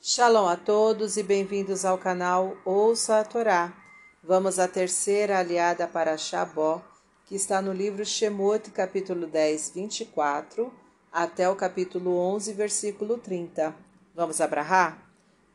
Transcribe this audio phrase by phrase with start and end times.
[0.00, 3.72] Shalom a todos e bem-vindos ao canal Ouça a Torá.
[4.22, 6.80] Vamos à terceira aliada para Shabó,
[7.26, 10.72] que está no livro Shemot, capítulo 10, 24,
[11.12, 13.74] até o capítulo 11, versículo 30.
[14.14, 15.02] Vamos abrahar?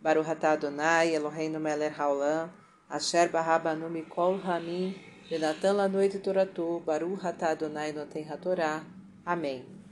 [0.01, 2.49] Baruch atah Adonai, Eloheinu melech haolam,
[2.89, 4.93] asher barabanu mikol hamim,
[5.29, 8.25] benatan la noite toratu, Baruch atah Adonai noten.
[9.25, 9.82] Amém.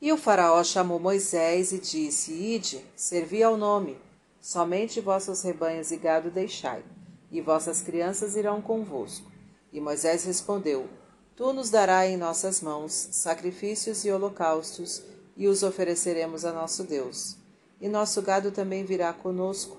[0.00, 3.98] E o faraó chamou Moisés e disse, Ide, servi ao nome,
[4.40, 6.84] somente vossos rebanhos e gado deixai,
[7.30, 9.30] e vossas crianças irão convosco.
[9.72, 10.86] E Moisés respondeu,
[11.34, 15.02] Tu nos darás em nossas mãos sacrifícios e holocaustos,
[15.36, 17.36] e os ofereceremos a nosso Deus.
[17.80, 19.76] E nosso gado também virá conosco,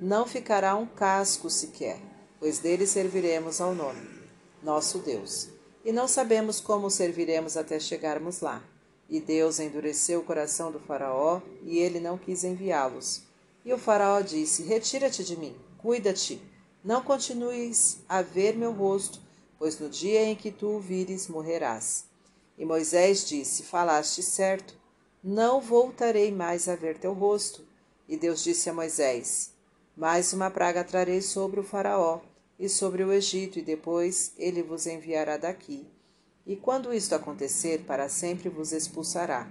[0.00, 2.00] não ficará um casco sequer,
[2.38, 4.08] pois dele serviremos ao nome,
[4.62, 5.48] nosso Deus.
[5.84, 8.62] E não sabemos como serviremos até chegarmos lá.
[9.10, 13.22] E Deus endureceu o coração do Faraó, e ele não quis enviá-los.
[13.64, 16.40] E o Faraó disse: Retira-te de mim, cuida-te,
[16.84, 19.20] não continues a ver meu rosto,
[19.58, 22.04] pois no dia em que tu o vires, morrerás.
[22.56, 24.78] E Moisés disse: Falaste certo,
[25.22, 27.66] não voltarei mais a ver teu rosto.
[28.08, 29.50] E Deus disse a Moisés:
[29.96, 32.20] Mais uma praga trarei sobre o Faraó
[32.58, 35.86] e sobre o Egito, e depois ele vos enviará daqui.
[36.46, 39.48] E quando isto acontecer, para sempre vos expulsará.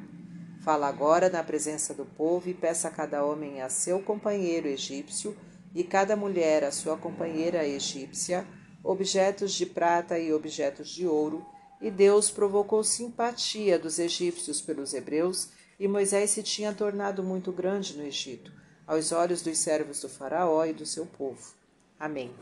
[0.62, 5.36] Fala agora na presença do povo e peça a cada homem a seu companheiro egípcio
[5.73, 8.46] e cada mulher a sua companheira egípcia
[8.84, 11.46] objetos de prata e objetos de ouro.
[11.81, 17.98] E Deus provocou simpatia dos egípcios pelos hebreus, e Moisés se tinha tornado muito grande
[17.98, 18.52] no Egito,
[18.86, 21.53] aos olhos dos servos do Faraó e do seu povo.
[21.98, 22.34] Amém.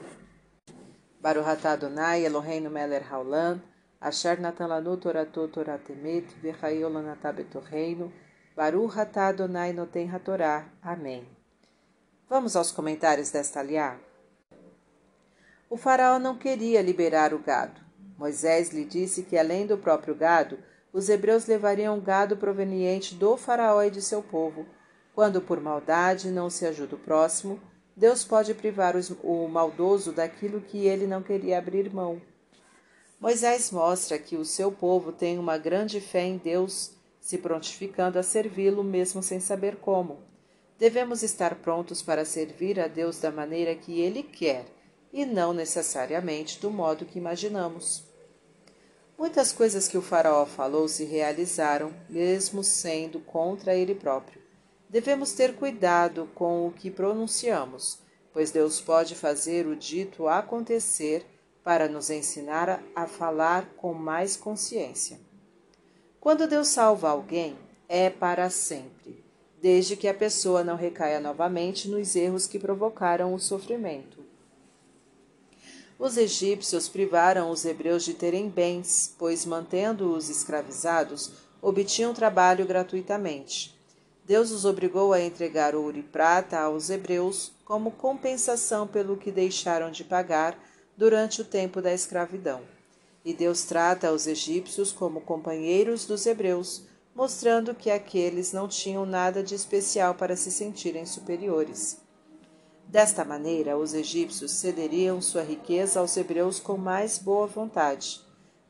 [1.21, 3.61] Baruch atah Adonai Eloheinu melech haolam
[3.99, 8.11] Asher natan lanu toratu toratemet, v'chayo lanatá betorreino,
[8.57, 10.65] Baruch atah Adonai noten hatorá.
[10.81, 11.27] Amém.
[12.27, 13.99] Vamos aos comentários desta aliá?
[15.69, 17.79] O faraó não queria liberar o gado.
[18.17, 20.57] Moisés lhe disse que, além do próprio gado,
[20.91, 24.65] os hebreus levariam gado proveniente do faraó e de seu povo.
[25.13, 27.59] Quando por maldade não se ajuda o próximo,
[27.95, 32.19] Deus pode privar o maldoso daquilo que ele não queria abrir mão.
[33.19, 38.23] Moisés mostra que o seu povo tem uma grande fé em Deus, se prontificando a
[38.23, 40.19] servi-lo mesmo sem saber como.
[40.77, 44.65] Devemos estar prontos para servir a Deus da maneira que Ele quer
[45.11, 48.03] e não necessariamente do modo que imaginamos.
[49.17, 54.39] Muitas coisas que o Faraó falou se realizaram, mesmo sendo contra ele próprio.
[54.87, 57.97] Devemos ter cuidado com o que pronunciamos,
[58.31, 61.25] pois Deus pode fazer o dito acontecer
[61.67, 65.19] para nos ensinar a falar com mais consciência.
[66.17, 67.57] Quando Deus salva alguém,
[67.89, 69.21] é para sempre,
[69.61, 74.23] desde que a pessoa não recaia novamente nos erros que provocaram o sofrimento.
[75.99, 83.77] Os egípcios privaram os hebreus de terem bens, pois, mantendo-os escravizados, obtinham trabalho gratuitamente.
[84.23, 89.91] Deus os obrigou a entregar ouro e prata aos hebreus como compensação pelo que deixaram
[89.91, 90.57] de pagar
[90.97, 92.61] durante o tempo da escravidão.
[93.23, 99.43] E Deus trata os egípcios como companheiros dos hebreus, mostrando que aqueles não tinham nada
[99.43, 101.97] de especial para se sentirem superiores.
[102.87, 108.21] Desta maneira, os egípcios cederiam sua riqueza aos hebreus com mais boa vontade.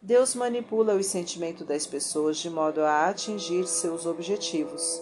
[0.01, 5.01] Deus manipula o sentimento das pessoas de modo a atingir seus objetivos.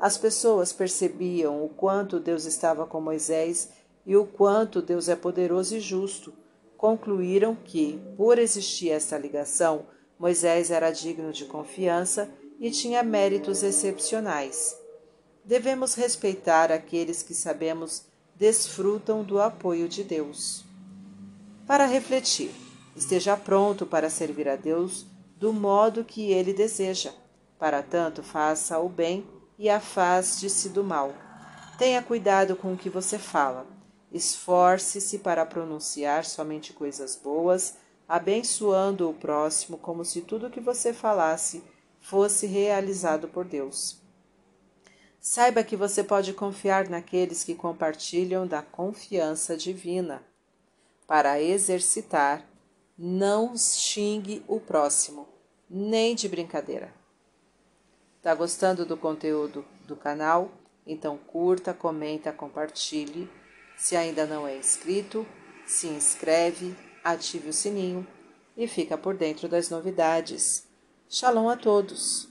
[0.00, 3.68] As pessoas percebiam o quanto Deus estava com Moisés
[4.04, 6.32] e o quanto Deus é poderoso e justo,
[6.80, 9.84] concluíram que, por existir essa ligação,
[10.18, 14.74] Moisés era digno de confiança e tinha méritos excepcionais.
[15.44, 20.64] Devemos respeitar aqueles que sabemos desfrutam do apoio de Deus.
[21.66, 22.50] Para refletir,
[22.96, 25.04] esteja pronto para servir a Deus
[25.36, 27.12] do modo que ele deseja.
[27.58, 29.26] Para tanto, faça o bem
[29.58, 31.12] e afaste-se do mal.
[31.76, 33.79] Tenha cuidado com o que você fala
[34.12, 37.76] Esforce-se para pronunciar somente coisas boas,
[38.08, 41.62] abençoando o próximo como se tudo o que você falasse
[42.00, 43.98] fosse realizado por Deus.
[45.20, 50.24] Saiba que você pode confiar naqueles que compartilham da confiança divina.
[51.06, 52.44] Para exercitar,
[52.98, 55.28] não xingue o próximo,
[55.68, 56.92] nem de brincadeira.
[58.22, 60.50] Tá gostando do conteúdo do canal?
[60.86, 63.30] Então curta, comenta, compartilhe
[63.80, 65.26] se ainda não é inscrito,
[65.66, 68.06] se inscreve, ative o sininho
[68.54, 70.68] e fica por dentro das novidades.
[71.08, 72.29] Shalom a todos!